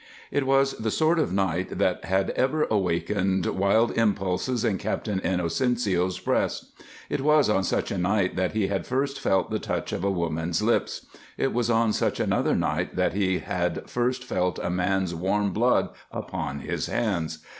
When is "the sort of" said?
0.79-1.31